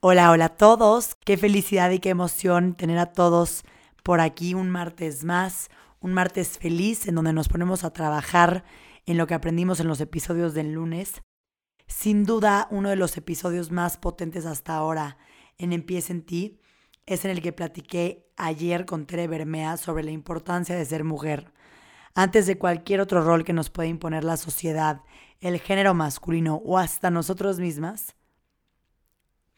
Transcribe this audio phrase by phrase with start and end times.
[0.00, 1.16] Hola, hola a todos.
[1.24, 3.64] Qué felicidad y qué emoción tener a todos
[4.04, 8.62] por aquí un martes más, un martes feliz en donde nos ponemos a trabajar
[9.06, 11.20] en lo que aprendimos en los episodios del lunes.
[11.88, 15.18] Sin duda, uno de los episodios más potentes hasta ahora
[15.56, 16.60] en Empieza en ti
[17.04, 21.52] es en el que platiqué ayer con Tere Bermea sobre la importancia de ser mujer.
[22.14, 25.02] Antes de cualquier otro rol que nos pueda imponer la sociedad,
[25.40, 28.14] el género masculino o hasta nosotros mismas,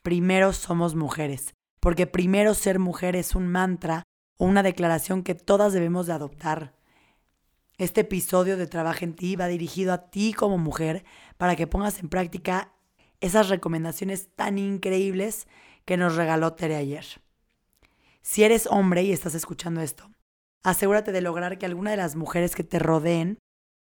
[0.03, 4.05] primero somos mujeres, porque primero ser mujer es un mantra
[4.39, 6.75] o una declaración que todas debemos de adoptar.
[7.79, 11.05] Este episodio de Trabaja en ti va dirigido a ti como mujer
[11.39, 12.73] para que pongas en práctica
[13.21, 15.47] esas recomendaciones tan increíbles
[15.85, 17.05] que nos regaló Tere ayer.
[18.23, 20.11] Si eres hombre y estás escuchando esto,
[20.63, 23.39] asegúrate de lograr que alguna de las mujeres que te rodeen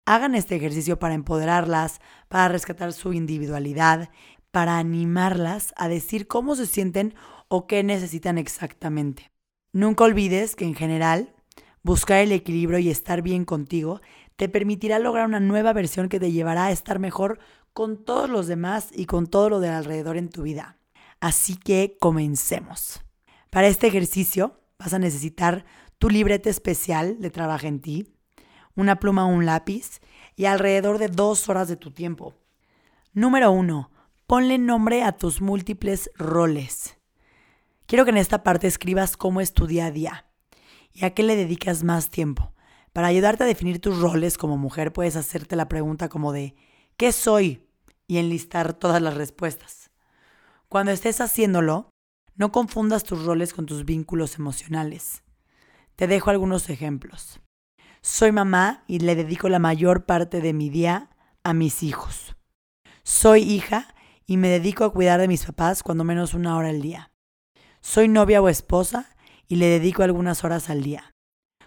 [0.05, 4.11] hagan este ejercicio para empoderarlas, para rescatar su individualidad
[4.57, 7.15] para animarlas a decir cómo se sienten
[7.49, 9.31] o qué necesitan exactamente.
[9.75, 11.35] Nunca olvides que en general,
[11.83, 14.01] buscar el equilibrio y estar bien contigo
[14.37, 17.39] te permitirá lograr una nueva versión que te llevará a estar mejor
[17.75, 20.79] con todos los demás y con todo lo de alrededor en tu vida.
[21.21, 23.03] Así que comencemos.
[23.51, 25.67] Para este ejercicio vas a necesitar
[25.99, 28.17] tu libreta especial de trabajo en ti,
[28.75, 30.01] una pluma o un lápiz
[30.35, 32.33] y alrededor de dos horas de tu tiempo.
[33.13, 33.91] Número uno,
[34.27, 36.99] Ponle nombre a tus múltiples roles.
[37.87, 40.27] Quiero que en esta parte escribas cómo es tu día a día
[40.93, 42.53] y a qué le dedicas más tiempo.
[42.93, 46.57] Para ayudarte a definir tus roles como mujer puedes hacerte la pregunta como de
[46.97, 47.69] ¿qué soy?
[48.09, 49.93] y enlistar todas las respuestas.
[50.69, 51.91] Cuando estés haciéndolo,
[52.35, 55.23] no confundas tus roles con tus vínculos emocionales.
[55.95, 57.41] Te dejo algunos ejemplos.
[58.03, 61.11] Soy mamá y le dedico la mayor parte de mi día
[61.45, 62.35] a mis hijos.
[63.05, 63.95] Soy hija
[64.27, 67.13] y me dedico a cuidar de mis papás cuando menos una hora al día.
[67.81, 71.15] Soy novia o esposa y le dedico algunas horas al día.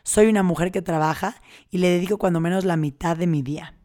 [0.03, 3.75] Soy una mujer que trabaja y le dedico cuando menos la mitad de mi día.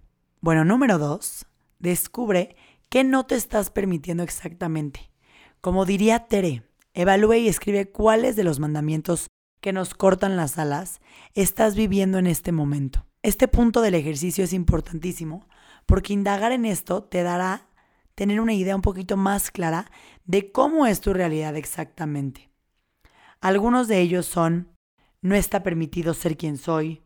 [0.41, 1.47] Bueno, número dos,
[1.79, 2.57] descubre
[2.89, 5.11] qué no te estás permitiendo exactamente.
[5.61, 9.29] Como diría Tere, evalúe y escribe cuáles de los mandamientos
[9.61, 11.01] que nos cortan las alas
[11.35, 13.07] estás viviendo en este momento.
[13.23, 15.49] Este punto del ejercicio es importantísimo
[15.87, 17.69] porque indagar en esto te dará
[18.15, 19.91] tener una idea un poquito más clara
[20.25, 22.51] de cómo es tu realidad exactamente.
[23.41, 24.73] Algunos de ellos son,
[25.21, 27.03] no está permitido ser quien soy,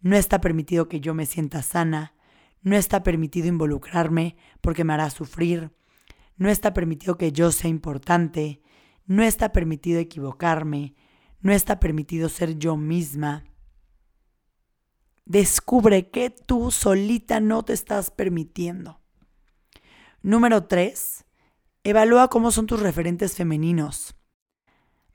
[0.00, 2.14] no está permitido que yo me sienta sana,
[2.62, 5.70] no está permitido involucrarme porque me hará sufrir,
[6.36, 8.62] no está permitido que yo sea importante,
[9.06, 10.94] no está permitido equivocarme,
[11.40, 13.44] no está permitido ser yo misma.
[15.24, 18.99] Descubre que tú solita no te estás permitiendo.
[20.22, 21.24] Número 3.
[21.82, 24.14] Evalúa cómo son tus referentes femeninos.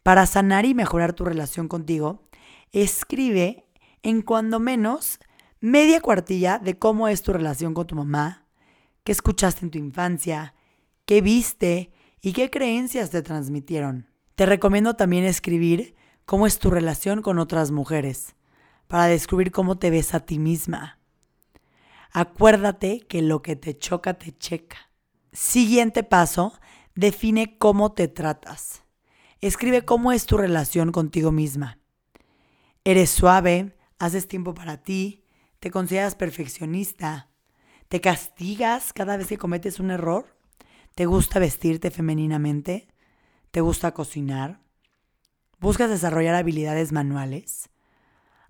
[0.01, 2.27] Para sanar y mejorar tu relación contigo,
[2.71, 3.67] escribe
[4.01, 5.19] en cuando menos
[5.59, 8.47] media cuartilla de cómo es tu relación con tu mamá,
[9.03, 10.55] qué escuchaste en tu infancia,
[11.05, 14.07] qué viste y qué creencias te transmitieron.
[14.33, 15.93] Te recomiendo también escribir
[16.25, 18.35] cómo es tu relación con otras mujeres,
[18.87, 20.97] para descubrir cómo te ves a ti misma.
[22.11, 24.84] Acuérdate que lo que te choca te checa.
[25.35, 26.53] Siguiente paso,
[26.95, 28.83] define cómo te tratas.
[29.41, 31.77] Escribe cómo es tu relación contigo misma.
[32.85, 33.75] ¿Eres suave?
[33.99, 35.25] ¿Haces tiempo para ti?
[35.59, 37.31] ¿Te consideras perfeccionista?
[37.89, 40.37] ¿Te castigas cada vez que cometes un error?
[40.95, 42.87] ¿Te gusta vestirte femeninamente?
[43.51, 44.61] ¿Te gusta cocinar?
[45.59, 47.69] ¿Buscas desarrollar habilidades manuales?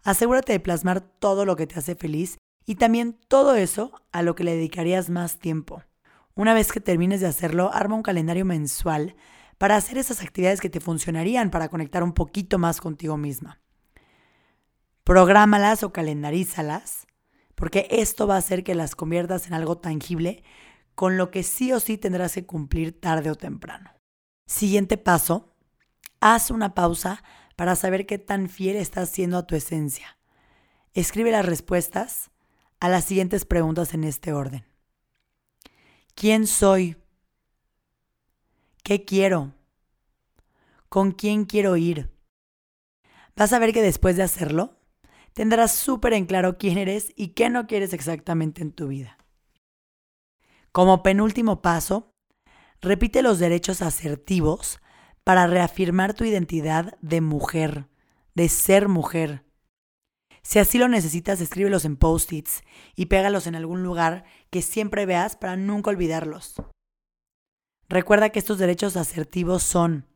[0.03, 4.35] Asegúrate de plasmar todo lo que te hace feliz y también todo eso a lo
[4.35, 5.81] que le dedicarías más tiempo.
[6.35, 9.15] Una vez que termines de hacerlo, arma un calendario mensual
[9.57, 13.61] para hacer esas actividades que te funcionarían para conectar un poquito más contigo misma.
[15.05, 17.07] Prográmalas o calendarízalas,
[17.55, 20.43] porque esto va a hacer que las conviertas en algo tangible
[20.93, 23.91] con lo que sí o sí tendrás que cumplir tarde o temprano.
[24.45, 25.55] Siguiente paso,
[26.19, 27.23] haz una pausa
[27.55, 30.17] para saber qué tan fiel estás siendo a tu esencia.
[30.93, 32.29] Escribe las respuestas
[32.81, 34.65] a las siguientes preguntas en este orden.
[36.17, 36.95] ¿Quién soy?
[38.83, 39.53] ¿Qué quiero?
[40.87, 42.09] ¿Con quién quiero ir?
[43.35, 44.79] Vas a ver que después de hacerlo,
[45.33, 49.17] tendrás súper en claro quién eres y qué no quieres exactamente en tu vida.
[50.71, 52.13] Como penúltimo paso,
[52.79, 54.79] repite los derechos asertivos
[55.25, 57.89] para reafirmar tu identidad de mujer,
[58.35, 59.44] de ser mujer.
[60.45, 62.61] Si así lo necesitas, escríbelos en post-its
[62.95, 66.53] y pégalos en algún lugar que siempre veas para nunca olvidarlos.
[67.89, 70.07] Recuerda que estos derechos asertivos son,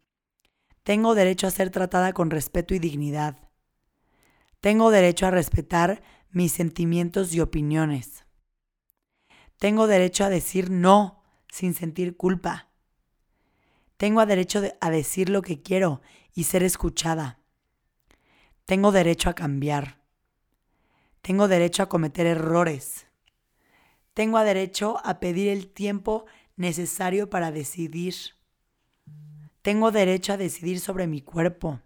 [0.84, 3.50] tengo derecho a ser tratada con respeto y dignidad.
[4.60, 8.24] Tengo derecho a respetar mis sentimientos y opiniones.
[9.58, 12.70] Tengo derecho a decir no sin sentir culpa.
[13.98, 16.02] Tengo derecho a decir lo que quiero
[16.36, 17.40] y ser escuchada.
[18.66, 19.99] Tengo derecho a cambiar.
[21.22, 23.08] Tengo derecho a cometer errores.
[24.14, 26.26] Tengo derecho a pedir el tiempo
[26.56, 28.16] necesario para decidir.
[29.62, 31.82] Tengo derecho a decidir sobre mi cuerpo.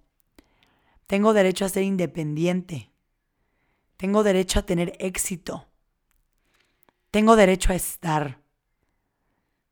[1.08, 2.92] Tengo derecho a ser independiente.
[3.98, 5.68] Tengo derecho a tener éxito.
[7.12, 8.42] Tengo derecho a estar.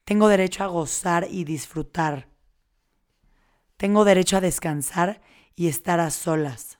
[0.05, 2.27] Tengo derecho a gozar y disfrutar.
[3.77, 5.21] Tengo derecho a descansar
[5.55, 6.79] y estar a solas.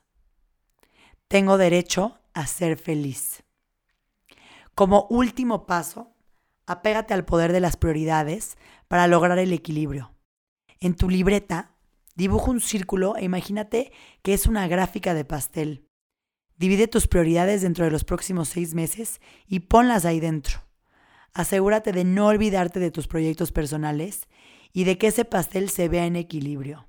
[1.26, 3.42] Tengo derecho a ser feliz.
[4.74, 6.14] Como último paso,
[6.66, 8.56] apégate al poder de las prioridades
[8.88, 10.14] para lograr el equilibrio.
[10.80, 11.72] En tu libreta,
[12.14, 13.92] dibuja un círculo e imagínate
[14.22, 15.86] que es una gráfica de pastel.
[16.56, 20.62] Divide tus prioridades dentro de los próximos seis meses y ponlas ahí dentro.
[21.34, 24.28] Asegúrate de no olvidarte de tus proyectos personales
[24.72, 26.86] y de que ese pastel se vea en equilibrio.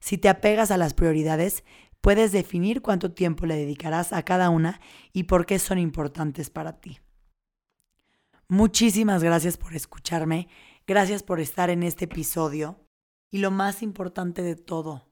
[0.00, 1.64] Si te apegas a las prioridades,
[2.00, 4.80] puedes definir cuánto tiempo le dedicarás a cada una
[5.12, 6.98] y por qué son importantes para ti.
[8.48, 10.48] Muchísimas gracias por escucharme,
[10.86, 12.80] gracias por estar en este episodio
[13.30, 15.08] y lo más importante de todo,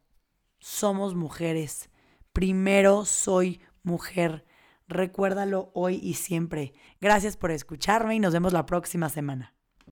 [0.58, 1.90] somos mujeres.
[2.32, 4.44] Primero soy mujer.
[4.88, 6.72] Recuérdalo hoy y siempre.
[7.00, 9.57] Gracias por escucharme y nos vemos la próxima semana.